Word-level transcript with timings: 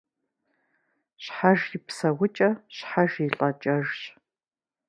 Щхьэж 1.23 1.59
и 1.77 1.79
псэукӏэ 1.85 2.49
щхьэж 2.75 3.11
и 3.25 3.27
лӏэкӏэжщ. 3.35 3.99